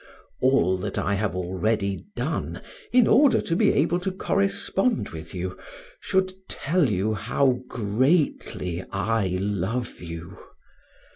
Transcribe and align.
All 0.41 0.77
that 0.77 0.97
I 0.97 1.13
have 1.13 1.35
already 1.35 2.05
done, 2.15 2.63
in 2.91 3.05
order 3.07 3.39
to 3.41 3.55
be 3.55 3.71
able 3.71 3.99
to 3.99 4.11
correspond 4.11 5.09
with 5.09 5.35
you, 5.35 5.59
should 5.99 6.31
tell 6.49 6.89
you 6.89 7.13
how 7.13 7.59
greatly 7.69 8.83
I 8.91 9.27
love 9.39 10.01
you. 10.01 10.39